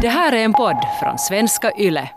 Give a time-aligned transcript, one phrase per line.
[0.00, 2.10] Det här är en podd från svenska YLE.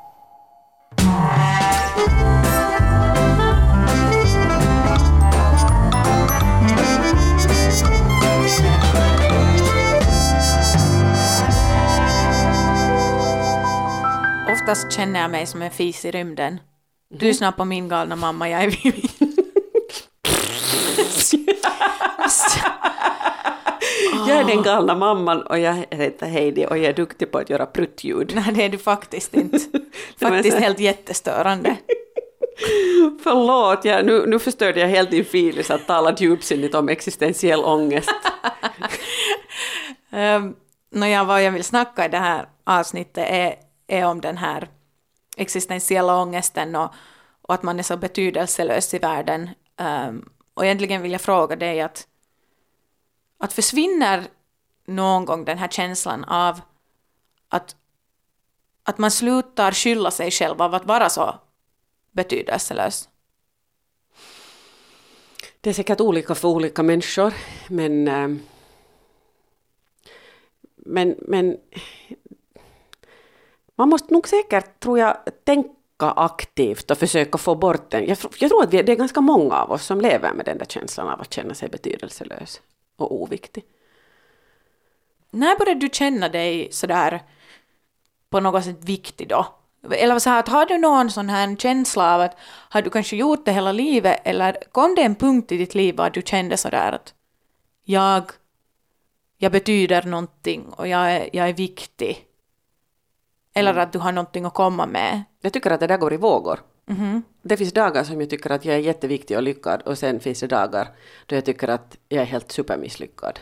[14.52, 16.60] Oftast känner jag mig som en fis i rymden.
[17.10, 19.10] Du lyssnar på min galna mamma, jag är Vivi.
[24.30, 27.50] Jag är den galna mamman och jag heter Heidi och jag är duktig på att
[27.50, 28.32] göra pruttljud.
[28.36, 29.60] Nej, det är du faktiskt inte.
[30.20, 31.78] Faktiskt helt jättestörande.
[33.24, 38.10] Förlåt, jag, nu, nu förstörde jag helt din filis att tala djupsinnigt om existentiell ångest.
[40.12, 40.56] Um,
[40.92, 43.56] Nåja, vad jag vill snacka i det här avsnittet är,
[43.88, 44.68] är om den här
[45.38, 46.94] existentiella ångesten och,
[47.42, 49.50] och att man är så betydelselös i världen.
[49.80, 52.08] Ehm, och egentligen vill jag fråga dig att,
[53.40, 54.28] att försvinner
[54.86, 56.62] någon gång den här känslan av
[57.50, 57.76] att,
[58.84, 61.36] att man slutar skylla sig själv av att vara så
[62.12, 63.10] betydelselös?
[65.62, 67.34] Det är säkert olika för olika människor,
[67.68, 68.28] men, eh,
[70.76, 71.58] men, men
[73.76, 78.08] man måste nog säkert, tror jag, tänka aktivt och försöka få bort den.
[78.08, 80.58] Jag, jag tror att vi, det är ganska många av oss som lever med den
[80.58, 82.62] där känslan av att känna sig betydelselös
[83.02, 83.64] och oviktig.
[85.32, 87.24] När började du känna dig sådär
[88.30, 89.46] på något sätt viktig då?
[89.92, 92.38] Eller så här, att har du någon sån här känsla av att
[92.70, 95.96] har du kanske gjort det hela livet eller kom det en punkt i ditt liv
[95.96, 97.14] där du kände sådär att
[97.84, 98.32] jag,
[99.38, 102.26] jag betyder någonting och jag är, jag är viktig?
[103.54, 105.24] Eller att du har någonting att komma med?
[105.42, 106.60] Jag tycker att det där går i vågor.
[107.42, 110.40] Det finns dagar som jag tycker att jag är jätteviktig och lyckad och sen finns
[110.40, 110.88] det dagar
[111.26, 113.40] då jag tycker att jag är helt supermisslyckad.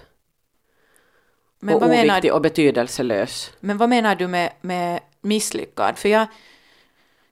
[1.60, 3.52] Men och vad, menar, oviktig och betydelselös.
[3.60, 5.98] men vad menar du med, med misslyckad?
[5.98, 6.28] För jag,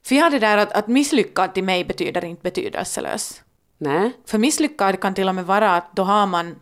[0.04, 3.42] för jag har det där att, att misslyckad till mig betyder inte betydelselös.
[3.78, 6.60] Nej, För misslyckad kan till och med vara att då har man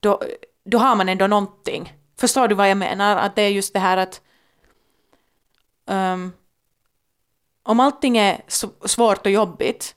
[0.00, 0.22] då,
[0.64, 1.92] då har man ändå någonting.
[2.16, 3.16] Förstår du vad jag menar?
[3.16, 4.20] Att det är just det här att
[5.86, 6.32] ehm,
[7.68, 8.40] om allting är
[8.86, 9.94] svårt och jobbigt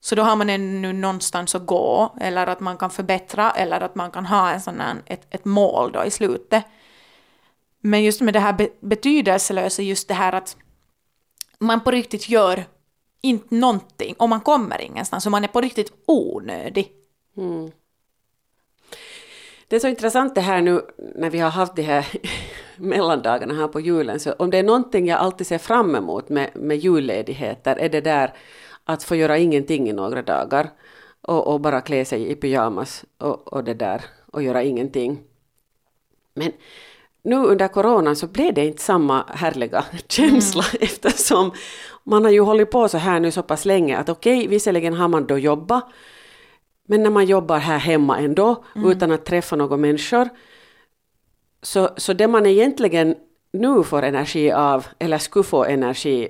[0.00, 3.94] så då har man ännu någonstans att gå eller att man kan förbättra eller att
[3.94, 6.64] man kan ha en sån här, ett, ett mål då i slutet.
[7.80, 10.56] Men just med det här be- betydelselösa, just det här att
[11.58, 12.64] man på riktigt gör
[13.20, 16.92] inte någonting och man kommer ingenstans och man är på riktigt onödig.
[17.36, 17.70] Mm.
[19.68, 20.82] det är så intressant det här nu
[21.14, 22.06] när vi har haft de här
[22.78, 24.20] mellandagarna här på julen.
[24.20, 28.00] Så om det är någonting jag alltid ser fram emot med, med julledigheter är det
[28.00, 28.32] där
[28.84, 30.70] att få göra ingenting i några dagar
[31.20, 35.18] och, och bara klä sig i pyjamas och, och det där och göra ingenting.
[36.34, 36.52] Men
[37.22, 41.52] nu under coronan så blev det inte samma härliga känsla eftersom
[42.04, 45.08] man har ju hållit på så här nu så pass länge att okej, visserligen har
[45.08, 45.84] man då jobbat
[46.86, 50.28] men när man jobbar här hemma ändå utan att träffa några människor
[51.66, 53.14] så, så det man egentligen
[53.52, 56.28] nu får energi av eller skulle få energi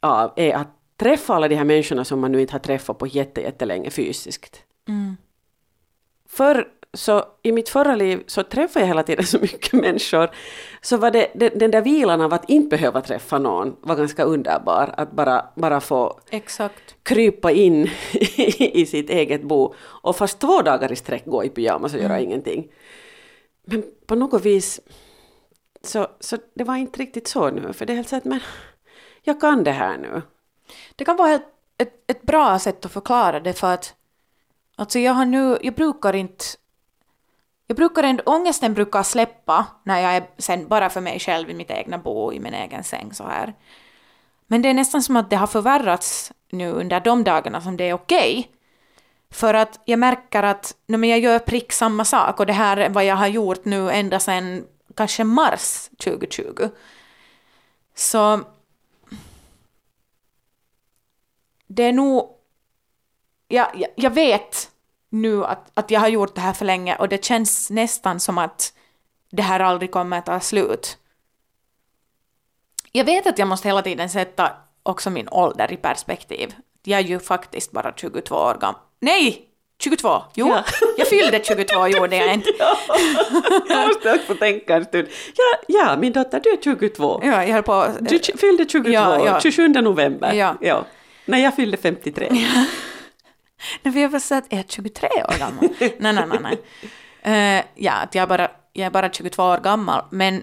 [0.00, 3.06] av är att träffa alla de här människorna som man nu inte har träffat på
[3.06, 4.62] jätte, jättelänge fysiskt.
[6.28, 10.30] För så i mitt förra liv så träffade jag hela tiden så mycket människor.
[10.80, 14.24] Så var det, den, den där vilan av att inte behöva träffa någon var ganska
[14.24, 14.94] underbar.
[14.96, 16.94] Att bara, bara få Exakt.
[17.02, 17.90] krypa in
[18.58, 22.20] i sitt eget bo och fast två dagar i sträck gå i pyjamas och göra
[22.20, 22.68] ingenting.
[23.70, 24.80] Men på något vis
[25.82, 28.40] så, så det var inte riktigt så nu, för det är helt så att men
[29.22, 30.22] jag kan det här nu.
[30.96, 31.46] Det kan vara ett,
[31.78, 33.94] ett, ett bra sätt att förklara det för att
[34.76, 36.44] alltså jag har nu, jag brukar inte
[37.66, 41.54] jag brukar ändå, ångesten brukar släppa när jag är sen bara för mig själv i
[41.54, 43.54] mitt egna bo, i min egen säng så här.
[44.46, 47.88] Men det är nästan som att det har förvärrats nu under de dagarna som det
[47.88, 48.50] är okej.
[49.30, 52.76] För att jag märker att nej, men jag gör prick samma sak och det här
[52.76, 56.68] är vad jag har gjort nu ända sedan kanske mars 2020.
[57.94, 58.40] Så
[61.66, 62.36] det är nog...
[63.48, 64.70] Jag, jag, jag vet
[65.08, 68.38] nu att, att jag har gjort det här för länge och det känns nästan som
[68.38, 68.72] att
[69.30, 70.98] det här aldrig kommer att ta slut.
[72.92, 76.54] Jag vet att jag måste hela tiden sätta också min ålder i perspektiv.
[76.82, 78.80] Jag är ju faktiskt bara 22 år gammal.
[79.00, 79.46] Nej!
[79.82, 80.22] 22!
[80.34, 80.64] Jo, Ja.
[80.96, 82.50] jag fyllde 22 gjorde jag inte.
[83.68, 85.08] jag måste också tänka en stund.
[85.36, 87.20] Ja, ja, min dotter, du är 22.
[87.24, 87.88] Ja, jag höll på...
[88.00, 89.40] Du tj- fyllde 22, Ja, ja.
[89.40, 90.32] 27 november.
[90.60, 90.84] Ja.
[91.24, 92.28] När jag fyllde 53.
[93.82, 95.68] Nej, för jag var så att jag är 23 år gammal.
[95.78, 96.58] nej, nej, nej.
[97.22, 97.58] nej.
[97.58, 100.42] Eh, ja, att jag, bara, jag är bara 22 år gammal, men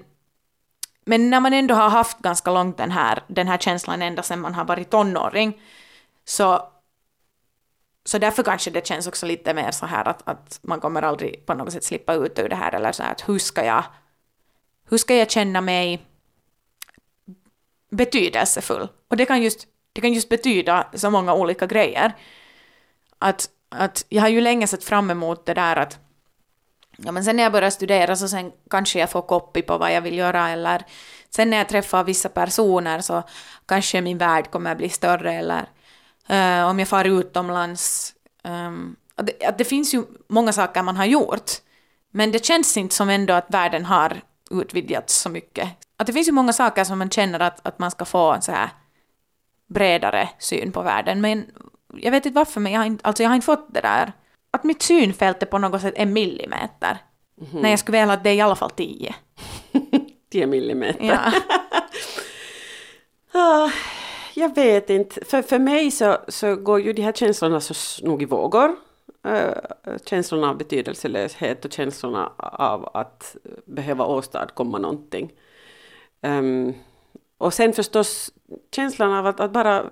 [1.05, 4.39] men när man ändå har haft ganska långt den här, den här känslan ända sedan
[4.39, 5.61] man har varit tonåring,
[6.25, 6.61] så,
[8.07, 11.45] så därför kanske det känns också lite mer så här att, att man kommer aldrig
[11.45, 13.83] på något sätt slippa ut ur det här, eller så här att hur ska jag,
[14.89, 16.05] hur ska jag känna mig
[17.89, 18.87] betydelsefull?
[19.07, 22.15] Och det kan just, det kan just betyda så många olika grejer.
[23.19, 25.99] Att, att jag har ju länge sett fram emot det där att
[26.97, 29.93] ja, men sen när jag börjar studera så sen kanske jag får copy på vad
[29.93, 30.85] jag vill göra eller
[31.29, 33.23] sen när jag träffar vissa personer så
[33.65, 35.65] kanske min värld kommer att bli större eller
[36.31, 38.13] uh, om jag far utomlands.
[38.43, 41.51] Um, att det, att det finns ju många saker man har gjort
[42.11, 44.21] men det känns inte som ändå att världen har
[44.51, 45.69] utvidgats så mycket.
[45.97, 48.41] Att det finns ju många saker som man känner att, att man ska få en
[48.41, 48.69] så här
[49.67, 51.45] bredare syn på världen men
[51.93, 54.13] jag vet inte varför men jag har inte, alltså jag har inte fått det där
[54.51, 56.97] att mitt synfält är på något sätt en millimeter.
[57.41, 57.61] Mm -hmm.
[57.61, 59.15] När jag skulle vilja att det är i alla fall tio.
[60.31, 61.05] tio millimeter.
[61.05, 61.31] Ja.
[63.39, 63.69] ah,
[64.37, 65.25] jag vet inte.
[65.25, 68.75] För, för mig så, så går ju de här känslorna så nog i vågor.
[69.27, 73.35] Uh, känslorna av betydelselöshet och känslorna av att
[73.65, 75.33] behöva åstadkomma någonting.
[76.21, 76.73] Um,
[77.37, 78.33] och sen förstås
[78.71, 79.85] känslan av att, att bara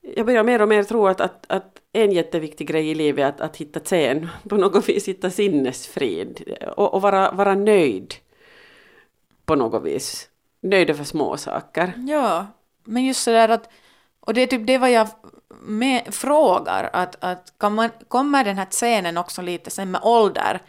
[0.00, 3.28] jag börjar mer och mer tro att, att, att en jätteviktig grej i livet är
[3.28, 8.14] att, att hitta zen, på något vis hitta sinnesfrid och, och vara, vara nöjd
[9.44, 10.28] på något vis.
[10.60, 11.92] Nöjd över små saker.
[11.96, 12.46] Ja,
[12.84, 13.70] men just sådär att,
[14.20, 15.08] och det är typ det vad jag
[15.60, 20.62] med, frågar, att, att kan man, kommer den här scenen också lite sen med ålder,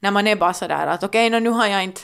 [0.00, 2.00] när man är bara sådär att okej, okay, nu har jag inte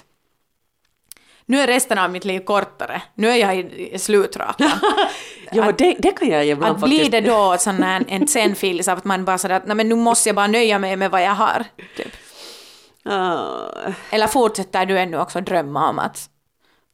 [1.47, 4.71] nu är resten av mitt liv kortare, nu är jag i slutrakan.
[5.53, 8.99] ja, det, det kan jag ibland Att blir det då sån här, en senfilis av
[8.99, 11.23] att man bara sådär att nej men nu måste jag bara nöja mig med vad
[11.23, 11.65] jag har.
[11.97, 12.13] Typ.
[13.07, 13.95] Uh.
[14.11, 16.31] Eller fortsätter du ännu också drömma om att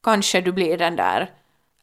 [0.02, 1.30] kanske du blir den där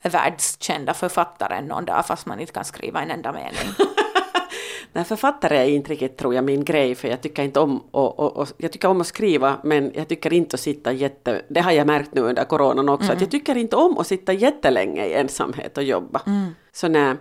[0.03, 3.73] världskända författaren någon dag fast man inte kan skriva en enda mening.
[4.93, 8.19] Nej, författare är inte riktigt, tror jag, min grej, för jag tycker inte om och,
[8.19, 11.41] och, och, jag tycker om att skriva, men jag tycker inte att sitta jätte...
[11.49, 13.15] Det har jag märkt nu under coronan också, mm.
[13.15, 16.21] att jag tycker inte om att sitta jättelänge i ensamhet och jobba.
[16.25, 16.55] Mm.
[16.71, 17.15] Så nej,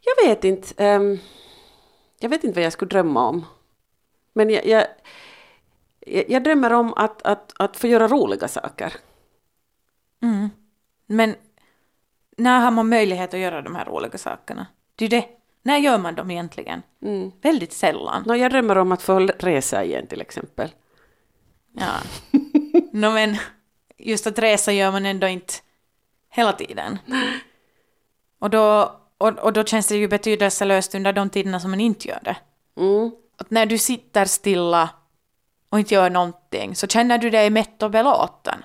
[0.00, 0.84] jag vet inte.
[0.84, 1.18] Um,
[2.20, 3.44] jag vet inte vad jag skulle drömma om.
[4.32, 4.86] Men jag, jag,
[6.28, 8.92] jag drömmer om att, att, att få göra roliga saker.
[10.22, 10.50] Mm.
[11.06, 11.34] Men
[12.36, 14.66] när har man möjlighet att göra de här roliga sakerna?
[14.94, 15.24] Det är det.
[15.62, 16.82] När gör man dem egentligen?
[17.02, 17.32] Mm.
[17.42, 18.22] Väldigt sällan.
[18.26, 20.70] No, jag drömmer om att få resa igen till exempel.
[21.72, 21.92] Ja.
[22.92, 23.36] no, men
[23.98, 25.54] just att resa gör man ändå inte
[26.30, 26.98] hela tiden.
[28.38, 32.08] Och då, och, och då känns det ju betydelselöst under de tiderna som man inte
[32.08, 32.36] gör det.
[32.76, 33.10] Mm.
[33.36, 34.90] Att när du sitter stilla
[35.68, 38.64] och inte gör någonting så känner du dig mätt och belåten.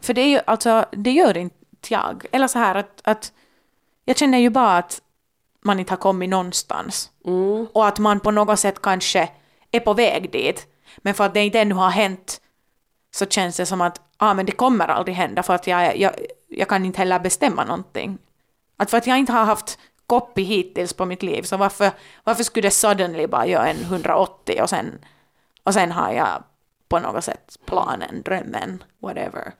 [0.00, 2.26] För det är ju, alltså, det gör inte jag.
[2.32, 3.32] Eller så här att, att
[4.04, 5.02] jag känner ju bara att
[5.62, 7.10] man inte har kommit någonstans.
[7.24, 7.66] Mm.
[7.72, 9.30] Och att man på något sätt kanske
[9.70, 10.66] är på väg dit.
[10.98, 12.40] Men för att det inte ännu har hänt
[13.14, 16.12] så känns det som att ah, men det kommer aldrig hända för att jag, jag,
[16.48, 18.18] jag kan inte heller bestämma någonting.
[18.76, 21.90] Att för att jag inte har haft copy hittills på mitt liv så varför,
[22.24, 24.98] varför skulle det suddenly bara göra en 180 och sen,
[25.62, 26.42] och sen har jag
[26.88, 29.52] på något sätt planen, drömmen, whatever.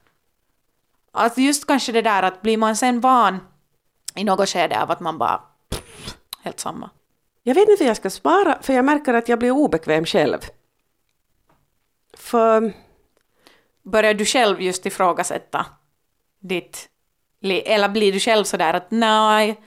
[1.13, 3.41] Att just kanske det där att blir man sen van
[4.15, 5.41] i något skede av att man bara
[6.43, 6.91] helt samma.
[7.43, 10.39] Jag vet inte hur jag ska spara, för jag märker att jag blir obekväm själv.
[12.17, 12.73] För...
[13.83, 15.67] Börjar du själv just ifrågasätta
[16.41, 16.89] ditt?
[17.43, 19.61] Eller blir du själv sådär att nej,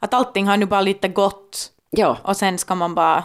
[0.00, 2.18] att allting har nu bara lite gått ja.
[2.22, 3.24] och sen ska man bara...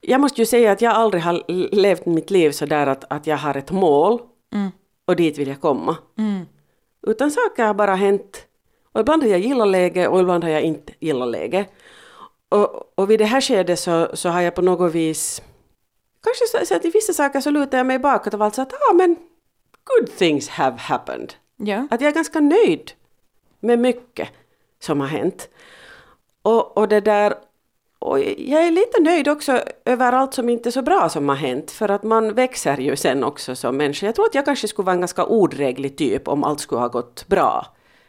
[0.00, 1.42] Jag måste ju säga att jag aldrig har
[1.76, 4.20] levt mitt liv sådär att, att jag har ett mål
[4.52, 4.70] mm.
[5.04, 5.96] och dit vill jag komma.
[6.18, 6.46] Mm.
[7.06, 8.46] Utan saker har bara hänt.
[8.92, 11.66] Och ibland har jag gillat läge och ibland har jag inte gillat läge.
[12.48, 15.42] Och, och vid det här skedet så, så har jag på något vis
[16.22, 18.72] Kanske så, så att i vissa saker så lutar jag mig bakåt och alltså att
[18.72, 19.16] ah, men
[19.84, 21.34] good things have happened.
[21.56, 21.86] Ja.
[21.90, 22.92] Att jag är ganska nöjd
[23.60, 24.28] med mycket
[24.78, 25.48] som har hänt.
[26.42, 27.34] Och, och det där
[28.00, 31.36] och jag är lite nöjd också över allt som inte är så bra som har
[31.36, 34.06] hänt, för att man växer ju sen också som människa.
[34.06, 36.88] Jag tror att jag kanske skulle vara en ganska odräglig typ om allt skulle ha
[36.88, 37.66] gått bra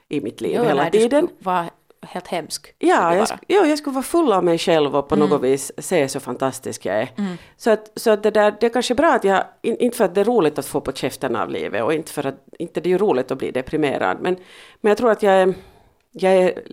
[0.09, 1.25] i mitt liv jo, hela tiden.
[1.25, 1.69] Du vara
[2.01, 2.75] helt hemsk.
[2.79, 5.29] Ja, jag, ja, jag skulle vara full av mig själv och på mm.
[5.29, 7.11] något vis se så fantastisk jag är.
[7.17, 7.37] Mm.
[7.57, 10.15] Så, att, så att det, där, det är kanske bra att jag, inte för att
[10.15, 12.87] det är roligt att få på käften av livet och inte för att, inte det
[12.87, 14.35] är ju roligt att bli deprimerad, men,
[14.81, 15.53] men jag tror att jag är,
[16.11, 16.63] jag är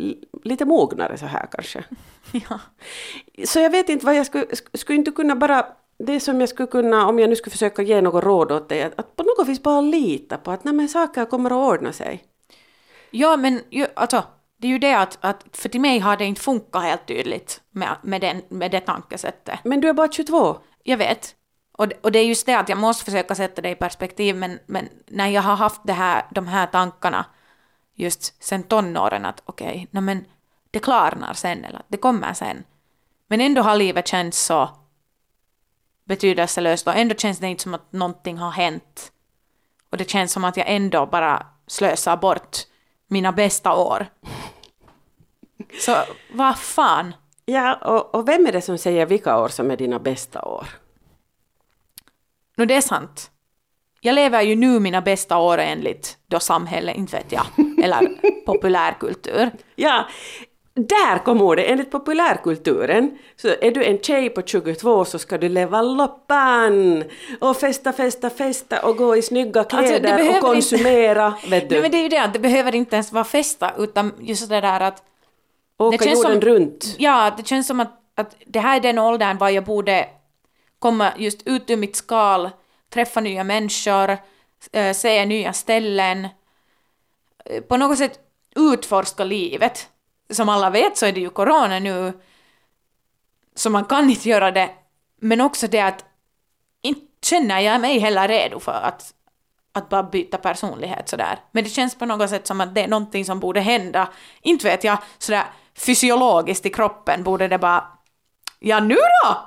[0.43, 1.85] lite mognare så här kanske.
[2.33, 2.61] Ja.
[3.47, 5.67] Så jag vet inte vad jag skulle, skulle inte kunna bara
[5.99, 8.83] det som jag skulle kunna, om jag nu skulle försöka ge något råd åt dig,
[8.83, 12.25] att, på något vis bara lita på att nej, saker kommer att ordna sig.
[13.11, 13.61] Ja, men
[13.95, 14.25] alltså,
[14.57, 17.61] det är ju det att, att, för till mig har det inte funkat helt tydligt
[17.71, 19.59] med, med, den, med det tankesättet.
[19.65, 20.57] Men du är bara 22.
[20.83, 21.35] Jag vet.
[21.79, 24.59] Och, och det är just det att jag måste försöka sätta det i perspektiv, men,
[24.67, 27.25] men när jag har haft det här, de här tankarna
[27.99, 30.25] just sen tonåren att okej, okay, men
[30.71, 32.65] det klarnar sen, eller det kommer sen.
[33.27, 34.71] Men ändå har livet känts så
[36.05, 39.13] betydelselöst och ändå känns det inte som att någonting har hänt.
[39.91, 42.57] Och det känns som att jag ändå bara slösar bort
[43.07, 44.07] mina bästa år.
[45.81, 45.97] Så
[46.33, 47.15] vad fan?
[47.45, 50.69] Ja, och, och vem är det som säger vilka år som är dina bästa år?
[52.57, 53.31] No, det är sant.
[54.01, 57.47] Jag lever ju nu mina bästa år enligt då samhälle, inte vet jag,
[57.85, 58.09] eller
[58.47, 59.51] populärkultur.
[59.75, 60.07] Ja,
[60.75, 61.65] där kom ordet!
[61.69, 67.05] Enligt populärkulturen så är du en tjej på 22 så ska du leva loppan
[67.41, 71.35] och festa, festa, festa och gå i snygga Alltså, kläder och konsumera.
[71.51, 71.75] Vet du?
[71.75, 74.49] Nej, men det är ju det att det behöver inte ens vara festa, utan just
[74.49, 75.03] det där att...
[75.79, 76.95] Åka jorden som, runt.
[76.99, 80.09] Ja, det känns som att, att det här är den åldern var jag borde
[80.79, 82.51] komma just ut ur mitt skal,
[82.91, 84.19] träffa nya människor,
[84.73, 86.29] eh, se nya ställen,
[87.45, 88.19] eh, på något sätt
[88.57, 89.89] utforska livet.
[90.31, 92.13] Som alla vet så är det ju corona nu,
[93.55, 94.71] så man kan inte göra det.
[95.21, 96.05] Men också det att
[96.83, 99.15] inte känner jag mig heller redo för att,
[99.73, 101.39] att bara byta personlighet sådär.
[101.53, 104.09] Men det känns på något sätt som att det är någonting som borde hända.
[104.43, 107.99] Inte vet jag, sådär fysiologiskt i kroppen borde det bara
[108.61, 109.47] Ja, nu då?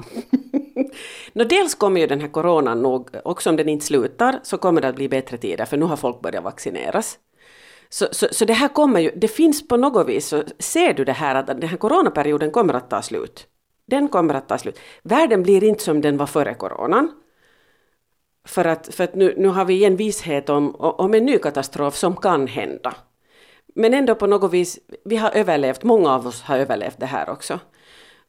[1.34, 4.82] Nå, dels kommer ju den här coronan nog, också om den inte slutar, så kommer
[4.82, 7.20] det att bli bättre tider, för nu har folk börjat vaccineras.
[7.90, 11.06] Så, så, så det här kommer ju, det finns på något vis, så ser du
[11.06, 13.48] det här att den här coronaperioden kommer att ta slut.
[13.86, 14.80] Den kommer att ta slut.
[15.04, 17.12] Världen blir inte som den var före coronan.
[18.48, 21.96] För att, för att nu, nu har vi en visshet om, om en ny katastrof
[21.96, 22.96] som kan hända.
[23.76, 27.30] Men ändå på något vis, vi har överlevt, många av oss har överlevt det här
[27.30, 27.60] också.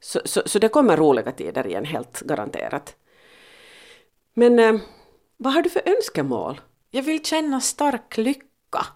[0.02, 2.96] Så, så, så det kommer roliga tider igen, helt garanterat.
[4.34, 4.74] Men eh,
[5.36, 6.60] vad har du för önskemål?
[6.90, 8.86] Jag vill känna stark lycka.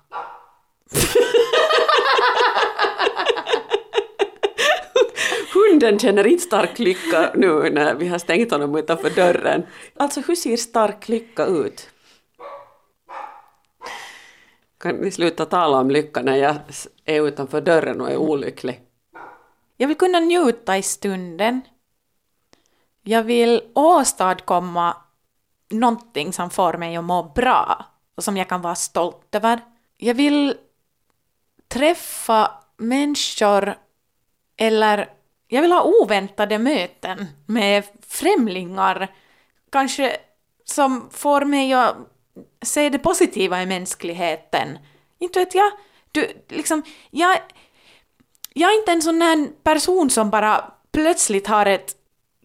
[5.54, 9.66] Hunden känner inte stark lycka nu när vi har stängt honom utanför dörren.
[9.96, 11.90] Alltså hur ser stark lycka ut?
[14.78, 16.56] Kan vi sluta tala om lycka när jag
[17.04, 18.85] är utanför dörren och är olycklig?
[19.76, 21.60] Jag vill kunna njuta i stunden.
[23.02, 24.96] Jag vill åstadkomma
[25.70, 29.60] någonting som får mig att må bra och som jag kan vara stolt över.
[29.96, 30.54] Jag vill
[31.68, 33.74] träffa människor
[34.56, 35.12] eller
[35.48, 39.14] jag vill ha oväntade möten med främlingar,
[39.72, 40.16] kanske
[40.64, 41.96] som får mig att
[42.62, 44.78] se det positiva i mänskligheten.
[45.18, 45.72] Inte vet jag,
[46.12, 47.38] du, liksom, jag,
[48.58, 51.92] jag är inte en sån här person som bara plötsligt har ett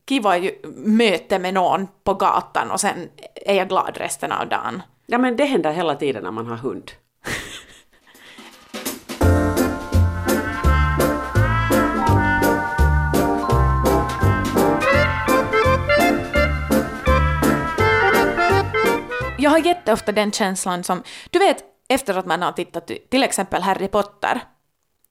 [0.09, 0.35] kiva
[0.75, 4.81] möte med någon på gatan och sen är jag glad resten av dagen.
[5.05, 6.91] Ja men det händer hela tiden när man har hund.
[19.37, 23.61] Jag har jätteofta den känslan som, du vet, efter att man har tittat till exempel
[23.61, 24.41] Harry Potter,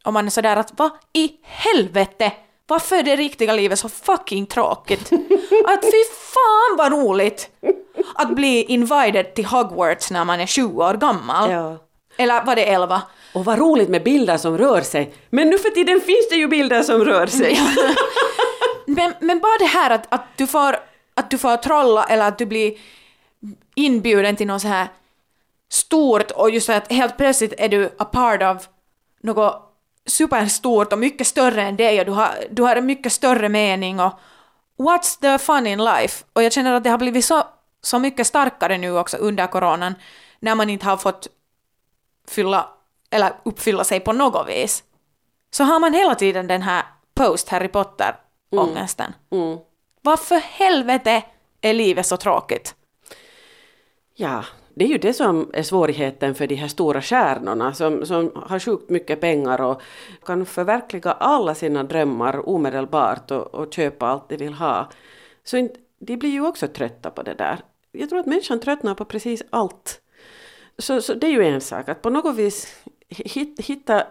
[0.04, 2.33] och man är sådär att vad i helvete,
[2.66, 5.12] varför är det riktiga livet så fucking tråkigt?
[5.66, 6.04] Att fy
[6.35, 7.50] fan vad roligt
[8.14, 11.50] att bli invited till Hogwarts när man är 20 år gammal.
[11.50, 11.78] Ja.
[12.16, 13.02] Eller var det 11?
[13.35, 15.14] Och vad roligt med bilder som rör sig.
[15.30, 17.61] Men nu för tiden finns det ju bilder som rör sig.
[18.87, 20.76] men, men bara det här att, att, du får,
[21.14, 22.75] att du får trolla eller att du blir
[23.75, 24.88] inbjuden till något så här
[25.73, 28.69] stort och just att helt plötsligt är du a part of
[29.23, 29.70] något
[30.11, 34.00] superstort och mycket större än dig och du har, du har en mycket större mening
[34.00, 34.12] och
[34.79, 36.25] what's the fun in life?
[36.33, 37.43] Och jag känner att det har blivit så,
[37.83, 39.95] så mycket starkare nu också under coronan
[40.40, 41.29] när man inte har fått
[42.29, 42.69] fylla
[43.11, 44.85] eller uppfylla sig på något vis.
[45.50, 46.83] Så har man hela tiden den här
[47.14, 49.14] post Harry Potter-ångesten.
[49.31, 49.45] Mm.
[49.45, 49.59] Mm.
[50.02, 51.23] Varför helvete
[51.61, 52.75] är livet så tråkigt?
[54.14, 54.45] Ja,
[54.81, 58.59] det är ju det som är svårigheten för de här stora stjärnorna som, som har
[58.59, 59.83] sjukt mycket pengar och
[60.25, 64.91] kan förverkliga alla sina drömmar omedelbart och, och köpa allt de vill ha.
[65.45, 67.61] Så inte, de blir ju också trötta på det där.
[67.93, 70.01] Jag tror att människan tröttnar på precis allt.
[70.79, 74.07] Så, så det är ju en sak, att på något vis hitta, hitta,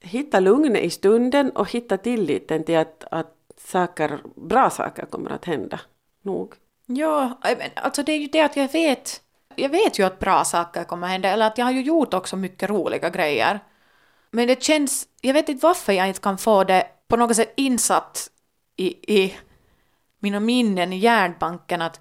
[0.00, 5.44] hitta lugnet i stunden och hitta tilliten till att, att saker, bra saker kommer att
[5.44, 5.80] hända.
[6.22, 6.54] Nog.
[6.86, 7.38] Ja,
[7.74, 9.22] alltså det är ju det att jag vet,
[9.58, 12.36] jag vet ju att bra saker kommer hända, eller att jag har ju gjort också
[12.36, 13.60] mycket roliga grejer.
[14.30, 17.52] Men det känns, jag vet inte varför jag inte kan få det på något sätt
[17.56, 18.30] insatt
[18.76, 19.34] i, i
[20.18, 22.00] mina minnen i hjärnbanken att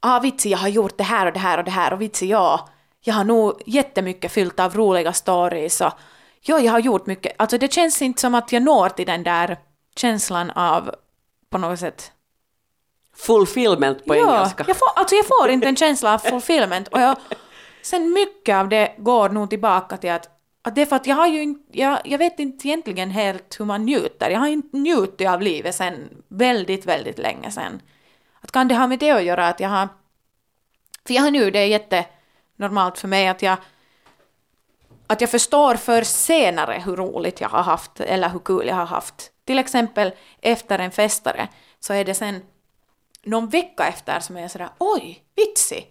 [0.00, 2.26] ah vitsi jag har gjort det här och det här och det här och vitsi
[2.26, 2.68] ja,
[3.00, 5.92] jag har nog jättemycket fyllt av roliga stories och
[6.40, 7.32] ja, jag har gjort mycket.
[7.38, 9.58] Alltså det känns inte som att jag når till den där
[9.96, 10.94] känslan av
[11.50, 12.12] på något sätt
[13.16, 14.64] Fulfillment på ja, engelska.
[14.68, 16.88] Jag får, alltså jag får inte en känsla av fulfillment.
[16.88, 17.16] Och jag,
[17.82, 20.28] sen mycket av det går nog tillbaka till att,
[20.62, 23.60] att det är för att jag har ju inte, jag, jag vet inte egentligen helt
[23.60, 24.30] hur man njuter.
[24.30, 27.82] Jag har inte njutit av livet sen väldigt, väldigt länge sen.
[28.40, 29.88] Att kan det ha med det att göra att jag har,
[31.06, 33.56] för jag har nu, det är jättenormalt för mig att jag
[35.06, 38.86] att jag förstår för senare hur roligt jag har haft eller hur kul jag har
[38.86, 39.30] haft.
[39.44, 41.48] Till exempel efter en festare
[41.80, 42.42] så är det sen
[43.24, 45.90] någon vecka efter som jag är sådär oj, vitsig.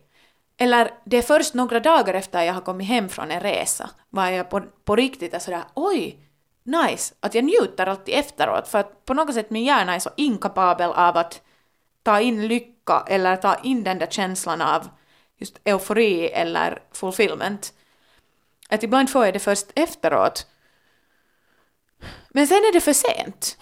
[0.57, 4.27] Eller det är först några dagar efter jag har kommit hem från en resa var
[4.27, 6.17] jag på, på riktigt är sådär oj,
[6.63, 7.13] nice!
[7.19, 10.89] Att jag njuter alltid efteråt för att på något sätt min hjärna är så inkapabel
[10.89, 11.41] av att
[12.03, 14.89] ta in lycka eller ta in den där känslan av
[15.37, 17.73] just eufori eller fulfillment.
[18.69, 20.47] Att ibland får jag det först efteråt.
[22.29, 23.57] Men sen är det för sent.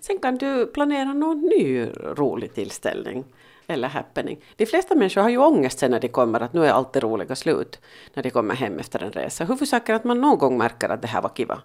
[0.00, 3.24] Sen kan du planera någon ny rolig tillställning
[3.66, 4.40] eller happening.
[4.56, 7.00] De flesta människor har ju ångest sen när de kommer att nu är allt det
[7.00, 7.80] roliga slut
[8.14, 9.44] när de kommer hem efter en resa.
[9.44, 11.62] Huvudsaken är att man någon gång märker att det här var kiva.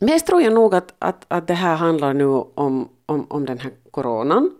[0.00, 3.58] Mest tror jag nog att, att, att det här handlar nu om, om, om den
[3.58, 4.50] här coronan.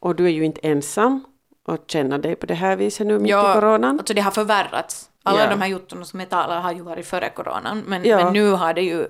[0.00, 1.24] Och du är ju inte ensam
[1.64, 3.98] att känna dig på det här viset nu mitt i coronan.
[3.98, 5.10] alltså det har förvärrats.
[5.22, 5.50] Alla Ja.
[5.50, 8.24] de här juttorna som jag talar har ju varit före coronan, men, Ja.
[8.24, 9.08] men nu har det ju...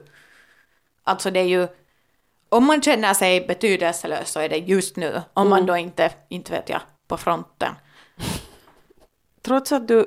[1.05, 1.69] Alltså det är ju...
[2.49, 5.51] Om man känner sig betydelselös så är det just nu, om Mm.
[5.51, 7.75] man då inte, inte vet jag, på fronten.
[9.43, 10.07] Trots att du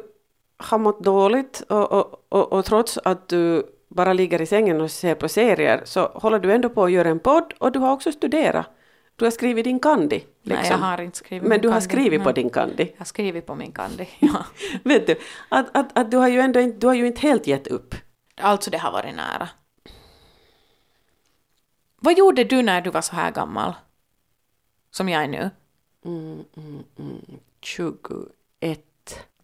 [0.58, 4.92] har mått dåligt och, och, och, och trots att du bara ligger i sängen och
[4.92, 7.92] ser på serier så håller du ändå på att göra en podd och du har
[7.92, 8.66] också studerat.
[9.16, 10.16] Du har skrivit din kandi.
[10.16, 10.62] Liksom.
[10.62, 12.84] Nej, jag har inte skrivit Men du har skrivit på din kandi.
[12.94, 14.46] Jag har skrivit på min kandi, ja.
[14.84, 15.16] Vet du,
[15.50, 17.96] att, att, att du har ju ändå inte, du har ju inte helt gett upp.
[18.42, 19.50] Alltså det har varit nära.
[22.00, 23.74] Vad gjorde du när du var så här gammal?
[24.92, 25.50] Som jag är nu?
[26.06, 27.40] Mm, mm, mm.
[27.62, 28.82] 21.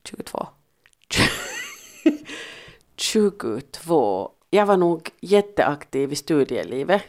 [0.04, 0.48] 22.
[2.96, 4.32] 22.
[4.50, 7.02] Jag var nog jätteaktiv i studielivet.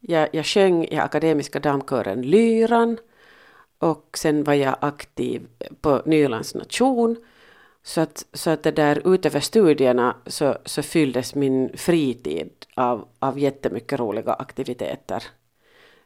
[0.00, 2.98] Jag, jag sjöng i Akademiska damkören Lyran
[3.78, 5.48] och sen var jag aktiv
[5.80, 7.16] på Nylands nation.
[7.84, 13.38] Så att, så att det där utöver studierna så, så fylldes min fritid av, av
[13.38, 15.24] jättemycket roliga aktiviteter.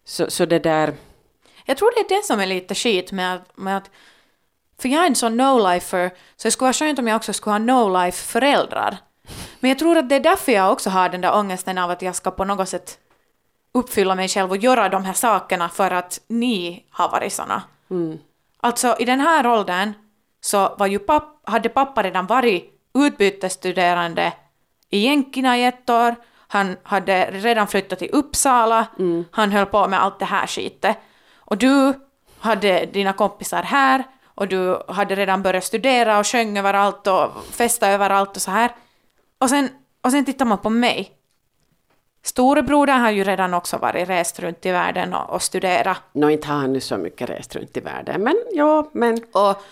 [0.05, 0.95] Så, så det där,
[1.65, 3.91] Jag tror det är det som är lite skit med att, med att
[4.79, 7.55] för jag är en sån no-lifer, så det skulle vara skönt om jag också skulle
[7.55, 8.97] ha no-life-föräldrar.
[9.61, 12.03] Men jag tror att det är därför jag också har den där ångesten av att
[12.03, 12.99] jag ska på något sätt
[13.73, 17.63] uppfylla mig själv och göra de här sakerna för att ni har varit såna.
[18.61, 19.93] Alltså i den här åldern
[20.47, 24.33] så var ju papp, hade pappa redan varit utbytesstuderande
[24.91, 26.15] i Jänkerna i ett år.
[26.49, 28.87] Han hade redan flyttat till Uppsala.
[29.31, 30.97] Han höll på med allt det här skitet.
[31.37, 31.93] Och du
[32.39, 37.89] hade dina kompisar här och du hade redan börjat studera och sjöng överallt och festa
[37.89, 38.71] överallt och så här.
[39.39, 39.69] Och sen,
[40.03, 41.13] och sen tittar man på mig.
[42.23, 46.03] Storebrodern har ju redan också varit rest runt i världen och, och studerat.
[46.13, 49.63] nå inte har han nu så mycket rest runt i världen, men ja, men Och,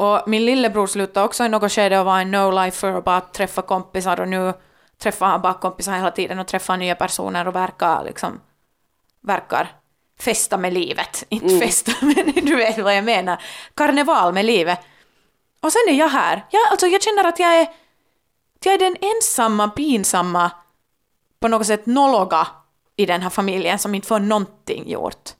[0.00, 3.62] och min lillebror slutade också i något skede att vara en no-lifer och bara träffa
[3.62, 4.52] kompisar och nu
[4.98, 8.40] träffar han bara kompisar hela tiden och träffar nya personer och verkar liksom,
[9.20, 9.68] verkar
[10.18, 11.24] festa med livet.
[11.28, 13.42] Inte festa, men du vet vad jag menar.
[13.74, 14.80] Karneval med livet.
[15.60, 16.46] Och sen är jag här.
[16.50, 17.62] Jag, alltså jag känner att jag är,
[18.56, 20.50] att jag är den ensamma, pinsamma,
[21.40, 22.46] på något sätt nolloga
[22.96, 25.30] i den här familjen som inte får någonting gjort.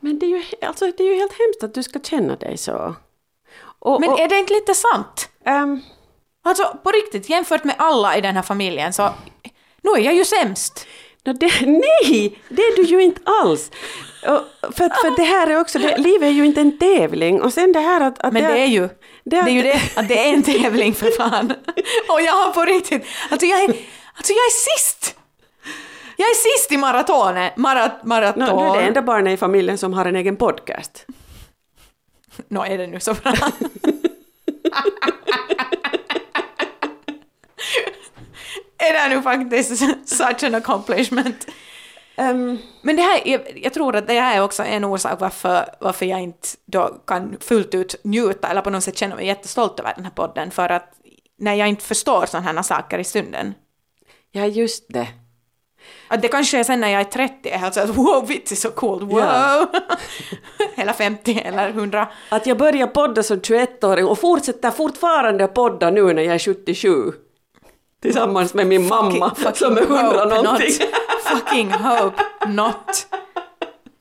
[0.00, 2.56] Men det är, ju, alltså, det är ju helt hemskt att du ska känna dig
[2.56, 2.94] så.
[3.80, 5.28] Och, Men och, är det inte lite sant?
[5.46, 5.80] ehm,
[6.44, 9.10] Alltså på riktigt, jämfört med alla i den här familjen så
[9.82, 10.86] nu är jag ju sämst.
[11.24, 13.70] nå det, nej, det är du ju inte alls.
[14.26, 17.42] Och, för, för det här är också, det, livet är ju inte en tävling.
[17.42, 18.18] Och sen det här att...
[18.20, 18.88] att Men det är ju
[19.24, 21.52] det är ju det att det är en tävling för fan.
[22.08, 23.68] Och jag har på riktigt, alltså jag är,
[24.14, 25.16] alltså jag är sist.
[26.16, 27.50] Jag är sist i maratonen.
[27.56, 28.44] Marat, maraton.
[28.44, 31.06] Nå, du är det enda barnet i familjen som har en egen podcast.
[32.48, 33.32] Nå är det nu så bra.
[38.78, 41.46] är det nu faktiskt such an accomplishment.
[42.16, 45.64] Ehm, Men det här, jag, jag tror att det här är också en orsak varför,
[45.80, 49.80] varför jag inte då kan fullt ut njuta eller på något sätt känna mig jättestolt
[49.80, 50.92] över den här podden, för att
[51.38, 53.54] när jag inte förstår sådana här saker i stunden.
[54.32, 55.08] ja, just det.
[56.08, 58.26] Att det kanske är sen när jag är 30, jag är helt så att wow,
[58.26, 59.20] vits är så coolt, wow!
[59.20, 59.66] Ja.
[60.76, 62.08] eller 50 eller 100.
[62.28, 67.12] Att jag börjar podda som 21-åring och fortsätter fortfarande podda nu när jag är 77.
[68.02, 70.74] Tillsammans med min mamma som är 100 hope någonting.
[70.80, 71.40] Not.
[71.40, 73.06] Fucking hope not.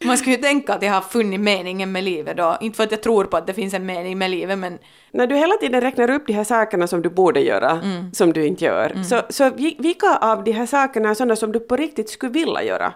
[0.09, 2.57] Man skulle ju tänka att jag har funnit meningen med livet då.
[2.61, 4.77] Inte för att jag tror på att det finns en mening med livet, men
[5.11, 8.13] När du hela tiden räknar upp de här sakerna som du borde göra, Mm.
[8.13, 11.51] som du inte gör, så, så vi- vilka av de här sakerna är sådana som
[11.51, 12.93] du på riktigt skulle vilja göra?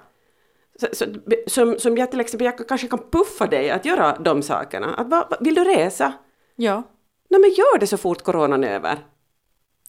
[0.79, 1.05] Så, så,
[1.47, 4.93] som, som jag till exempel, jag kanske kan puffa dig att göra de sakerna.
[4.93, 6.13] Att, va, vill du resa?
[6.55, 6.83] ja.
[7.29, 8.97] Nej men gör det så fort coronan är över.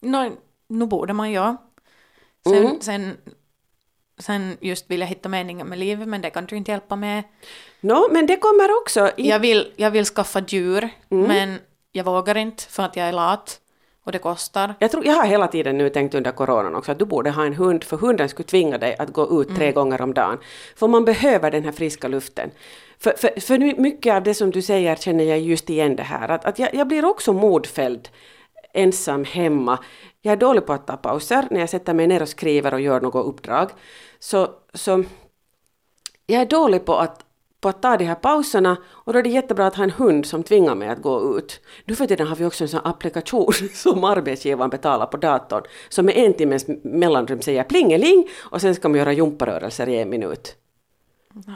[0.01, 0.31] No,
[0.67, 1.57] nu borde man ja.
[2.49, 2.81] Sen, Mm.
[2.81, 3.17] sen,
[4.19, 7.23] sen just vill jag hitta meningen med livet, men det kan du inte hjälpa med.
[7.81, 9.11] Nå, men det kommer också...
[9.17, 11.27] I, Jag vill, jag vill skaffa djur, Mm.
[11.27, 11.59] men
[11.91, 13.59] jag vågar inte för att jag är lat
[14.03, 14.73] och det kostar.
[14.79, 17.45] Jag, tror, jag har hela tiden nu tänkt under coronan också att du borde ha
[17.45, 20.37] en hund, för hunden skulle tvinga dig att gå ut tre gånger om dagen.
[20.75, 22.51] För man behöver den här friska luften.
[22.99, 26.29] För, för, för mycket av det som du säger känner jag just igen det här,
[26.29, 28.09] att, att jag, jag blir också modfälld
[28.75, 29.79] ensam hemma.
[30.21, 32.81] Jag är dålig på att ta pauser när jag sätter mig ner och skriver och
[32.81, 33.69] gör något uppdrag.
[34.19, 35.03] Så, så
[36.27, 37.25] jag är dålig på att,
[37.61, 40.25] på att ta de här pauserna och då är det jättebra att ha en hund
[40.25, 41.61] som tvingar mig att gå ut.
[41.85, 46.05] Nu för tiden har vi också en sån applikation som arbetsgivaren betalar på datorn som
[46.05, 50.55] med en timmes mellanrum säger plingeling och sen ska man göra jumparörelser i en minut.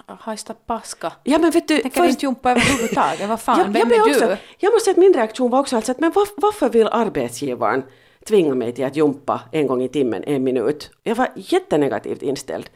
[0.05, 1.11] Hajsta paska.
[1.23, 3.29] Ja men vet du, Tänker inte jumpa överhuvudtaget.
[3.29, 4.11] Vad fan, jag, vem jag, är blev du?
[4.11, 6.87] också, jag måste säga att min reaktion var också alltså att men varf, varför vill
[6.87, 7.83] arbetsgivaren
[8.27, 10.91] tvinga mig till att jumpa en gång i timmen, en minut?
[11.03, 12.69] Jag var jättenegativt inställd.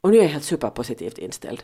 [0.00, 1.62] Och nu är jag helt superpositivt inställd.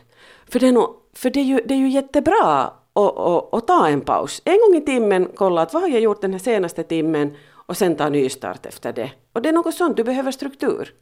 [0.49, 3.67] För det är, nog, för det är, ju, det är ju jättebra att, att, att
[3.67, 4.41] ta en paus.
[4.45, 7.77] En gång i timmen kolla att vad har jag gjort den här senaste timmen och
[7.77, 9.11] sen ta nystart efter det.
[9.33, 10.93] Och det är något sånt, du behöver struktur.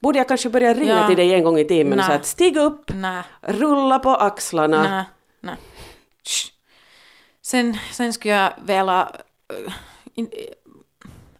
[0.00, 1.06] Borde jag kanske börja ringa Ja.
[1.06, 3.22] till dig en gång i timmen och säga att stig upp, Nej.
[3.40, 5.06] rulla på axlarna.
[5.40, 5.56] Nej.
[6.24, 6.52] Shh.
[7.42, 9.12] Sen, sen skulle jag vilja
[9.66, 9.72] äh,
[10.14, 10.30] in,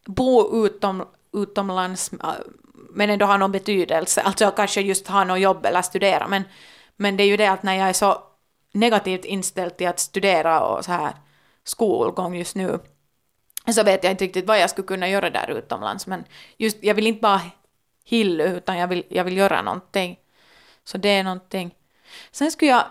[0.07, 2.29] bo utom, utomlands äh,
[2.90, 4.23] men ändå ha någon betydelse.
[4.23, 6.29] Alltså kanske just ha något jobb eller studera.
[6.29, 6.42] Men,
[6.97, 8.23] men det är ju det att när jag är så
[8.73, 11.12] negativt inställd till att studera och så här
[11.64, 12.79] skolgång just nu
[13.75, 16.07] så vet jag inte riktigt vad jag skulle kunna göra där utomlands.
[16.07, 16.25] Men
[16.57, 17.40] just, jag vill inte bara
[18.07, 20.19] hillu utan jag vill, jag vill göra någonting.
[20.85, 21.75] Så det är någonting.
[22.31, 22.85] Sen skulle jag,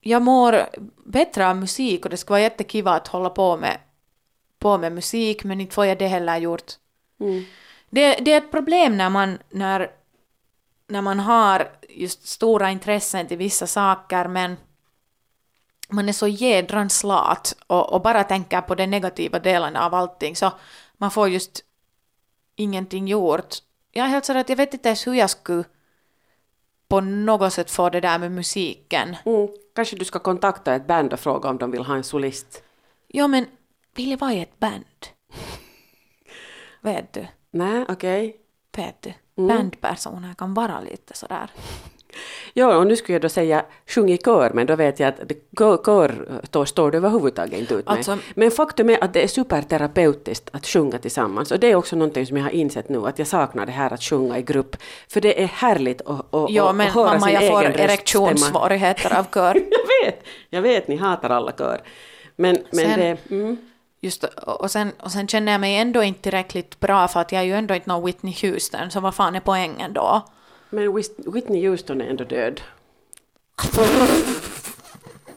[0.00, 0.66] jag mår
[1.04, 3.78] bättre av musik och det skulle vara jättekiva att hålla på med,
[4.58, 6.72] på med musik men inte får jag det heller gjort.
[7.20, 7.44] Mm.
[7.90, 9.90] Det, det är ett problem när man, när,
[10.86, 14.56] när man har just stora intressen till vissa saker men
[15.88, 20.36] man är så jädrans lat och, och bara tänker på de negativa delarna av allting
[20.36, 20.52] så
[20.96, 21.64] man får just
[22.56, 23.54] ingenting gjort.
[23.96, 25.64] Jag är helt så att jag vet inte ens hur jag skulle
[26.88, 29.16] på något sätt få det där med musiken.
[29.24, 29.48] Mm.
[29.74, 32.62] Kanske du ska kontakta ett band och fråga om de vill ha en solist.
[33.06, 33.46] Ja men,
[33.94, 35.06] vill jag vara i ett band?
[36.80, 37.26] Vet du?
[37.50, 38.36] Nej, okej.
[38.76, 39.12] Vet du?
[39.36, 39.56] Mm.
[39.56, 41.50] Bandpersoner kan vara lite sådär.
[42.52, 45.18] Ja, och nu skulle jag då säga sjung i kör, men då vet jag att
[45.58, 47.96] kör, kör då står det överhuvudtaget inte ut med.
[47.96, 51.50] Alltså- men faktum är att det är superterapeutiskt att sjunga tillsammans.
[51.52, 53.92] Och det är också någonting som jag har insett nu, att jag saknar det här
[53.92, 54.76] att sjunga i grupp.
[55.08, 57.72] För det är härligt att, att, Ja att men höra mamma sin jag får egen
[57.72, 57.92] röststämma.
[57.92, 59.54] erektionssvårigheter av kör.
[59.70, 61.80] Jag vet, jag vet, ni hatar alla kör.
[62.36, 63.34] Men, men Sen- det...
[63.34, 63.56] Mm.
[64.00, 67.32] Just, och, och, sen, och sen känner jag mig ändå inte tillräckligt bra för att
[67.32, 70.22] jag är ju ändå inte någon Whitney Houston, så vad fan är poängen då?
[70.70, 70.94] Men
[71.26, 72.60] Whitney Houston är ändå död.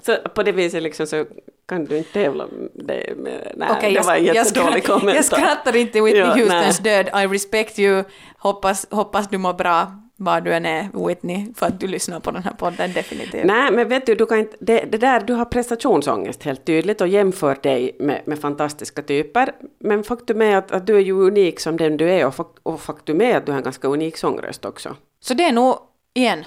[0.02, 1.26] Så på det viset liksom så
[1.68, 3.14] kan du inte tävla det.
[3.18, 5.16] Med, nej, Okej, det var en jättedålig kommentar.
[5.16, 7.04] jag skrattar inte Whitney Ja, Houstons nej.
[7.04, 7.24] död.
[7.24, 8.04] I respect you.
[8.38, 12.32] Hoppas, hoppas du mår bra var du än är Whitney, för att du lyssnar på
[12.32, 13.46] den här podden definitivt.
[13.46, 17.02] Nej, men vet du, du kan inte, det, det där, du har prestationsångest helt tydligt
[17.02, 19.52] och jämför dig med, med fantastiska typer.
[19.80, 23.22] Men faktum är att, att du är ju unik som den du är och faktum
[23.22, 24.96] är att du har en ganska unik sångröst också.
[25.20, 25.80] Så det är nog,
[26.14, 26.46] igen,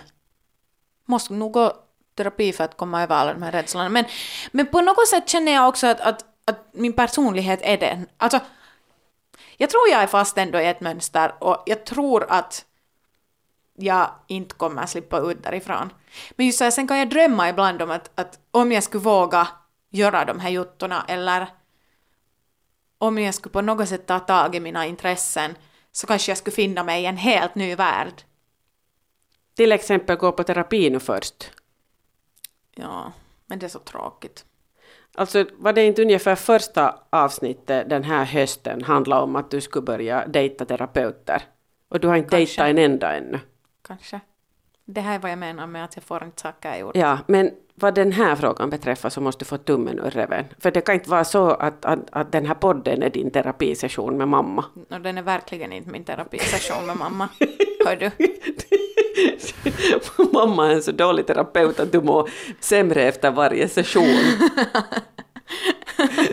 [1.05, 1.73] måste nog gå
[2.15, 3.89] terapi för att komma över alla de här rädslorna.
[3.89, 4.05] Men,
[4.51, 8.07] men på något sätt känner jag också att, att, att min personlighet är den.
[8.17, 8.41] Alltså,
[9.57, 12.65] jag tror jag är fast ändå i ett mönster och jag tror att
[13.75, 15.93] jag inte kommer slippa ut därifrån.
[16.31, 19.05] Men just så här, sen kan jag drömma ibland om att, att om jag skulle
[19.05, 19.49] våga
[19.91, 21.47] göra de här juttorna eller
[22.99, 25.57] om jag skulle på något sätt ta tag i mina intressen
[25.93, 28.23] så kanske jag skulle finna mig i en helt ny värld.
[29.55, 31.51] Till exempel gå på terapi nu först.
[32.75, 33.13] Ja,
[33.47, 34.45] men det är så tråkigt.
[35.15, 39.83] Alltså var det inte ungefär första avsnittet den här hösten handlade om att du skulle
[39.83, 41.43] börja dejta terapeuter?
[41.89, 42.63] Och du har inte Kanske.
[42.63, 43.41] dejtat en enda ännu.
[43.83, 44.21] Kanske.
[44.85, 46.97] Det här är vad jag menar med att jag får inte saker gjort.
[46.97, 50.45] Ja, men vad den här frågan beträffar så måste du få tummen ur reven.
[50.59, 54.17] För det kan inte vara så att, att, att den här podden är din terapisession
[54.17, 54.65] med mamma.
[54.91, 57.29] Och den är verkligen inte min terapisession med mamma.
[57.87, 58.11] Hör du?
[60.33, 62.31] mamma är en så dålig terapeut att du mår
[62.61, 64.05] sämre efter varje session.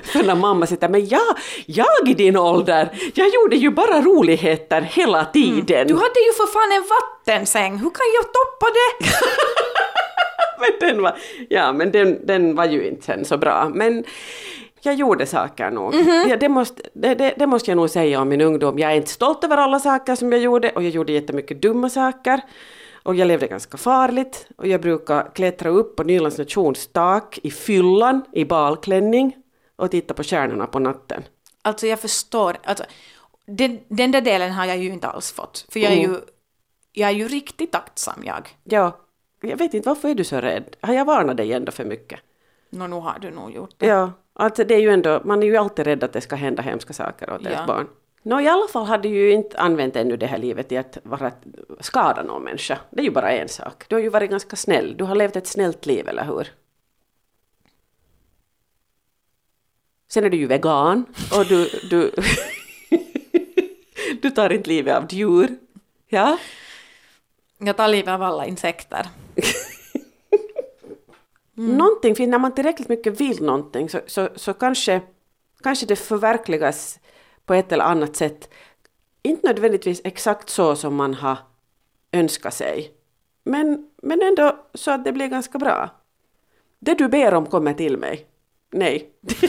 [0.03, 4.81] För när mamma sitter men jag, jag i din ålder, jag gjorde ju bara roligheter
[4.81, 5.87] hela tiden.
[5.87, 9.05] Du hade ju för fan en vattensäng, hur kan jag toppa det?
[10.79, 11.17] men den var,
[11.49, 13.69] ja, men den, den var ju inte sen så bra.
[13.73, 14.03] Men
[14.81, 15.95] jag gjorde saker nog.
[16.29, 18.79] Ja, det, måste, det, det, det måste jag nog säga om min ungdom.
[18.79, 21.89] Jag är inte stolt över alla saker som jag gjorde och jag gjorde jättemycket dumma
[21.89, 22.41] saker.
[23.03, 27.51] Och jag levde ganska farligt och jag brukar klättra upp på Nylands nations tak i
[27.51, 29.35] fyllan i balklänning
[29.75, 31.23] och titta på stjärnorna på natten.
[31.61, 32.83] Alltså jag förstår, alltså,
[33.47, 35.65] den, den där delen har jag ju inte alls fått.
[35.71, 36.11] För jag är Mm.
[36.11, 36.17] ju,
[36.93, 38.49] jag är ju riktigt aktsam jag.
[38.63, 38.97] Ja,
[39.41, 40.75] jag vet inte varför är du så rädd?
[40.81, 42.19] Har jag varnat dig ändå för mycket?
[42.69, 43.85] Nå, nu har du nog gjort det.
[43.87, 46.61] Ja, alltså det är ju ändå, man är ju alltid rädd att det ska hända
[46.61, 47.49] hemska saker åt Ja.
[47.49, 47.87] ens barn.
[48.23, 50.97] Nå, i alla fall hade du ju inte använt ännu det här livet till att
[51.03, 51.31] vara,
[51.79, 52.79] skada någon människa.
[52.89, 53.83] Det är ju bara en sak.
[53.87, 54.95] Du har ju varit ganska snäll.
[54.97, 56.47] Du har levt ett snällt liv, eller hur?
[60.11, 61.05] Sen är du ju vegan
[61.37, 62.11] och du, du,
[64.21, 65.49] du tar inte livet av djur.
[66.07, 66.37] Ja?
[67.59, 69.07] Jag tar livet av alla insekter.
[71.59, 71.77] Mm.
[71.77, 75.01] Någonting, för när man tillräckligt mycket vill någonting så, så, så kanske,
[75.63, 76.99] kanske det förverkligas
[77.45, 78.49] på ett eller annat sätt.
[79.21, 81.37] Inte nödvändigtvis exakt så som man har
[82.11, 82.91] önskat sig.
[83.43, 85.89] Men, men ändå så att det blir ganska bra.
[86.79, 88.28] Det du ber om kommer till mig.
[88.71, 89.09] Nej.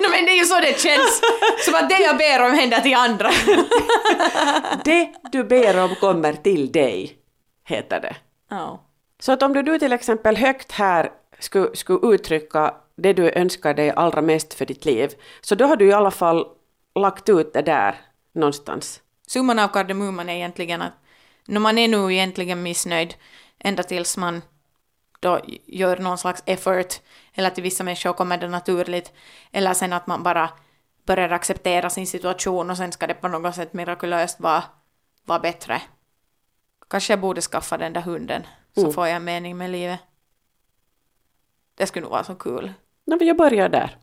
[0.00, 1.22] no, men det är ju så det känns.
[1.64, 3.30] Som att det jag ber om händer till andra.
[4.84, 7.18] Det du ber om kommer till dig,
[7.64, 8.16] heter det.
[8.50, 8.80] Ja.
[9.20, 13.74] Så att om du, du till exempel högt här skulle, skulle uttrycka det du önskar
[13.74, 16.46] dig allra mest för ditt liv, så då har du i alla fall
[16.94, 17.94] lagt ut det där
[18.32, 19.00] någonstans.
[19.26, 20.92] Summan av kardemumman är egentligen att
[21.46, 23.14] när man är nu egentligen missnöjd
[23.58, 24.42] ända tills man
[25.20, 27.00] då gör någon slags effort,
[27.34, 29.12] eller till vissa människor kommer det naturligt,
[29.52, 30.50] eller sen att man bara
[31.06, 34.62] börjar acceptera sin situation och sen ska det på något sätt mirakulöst vara,
[35.24, 35.82] vara bättre.
[36.90, 38.92] Kanske jag borde skaffa den där hunden, så Mm.
[38.92, 40.00] får jag en mening med livet.
[41.74, 42.72] Det skulle nog vara så kul.
[43.04, 43.96] Nå, men jag börjar där.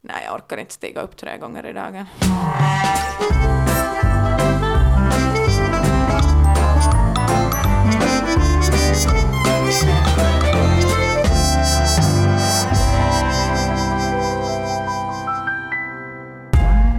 [0.00, 2.06] Nej, jag orkar inte stiga upp tre gånger i dagen.